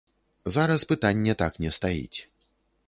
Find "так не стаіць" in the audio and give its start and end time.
1.43-2.19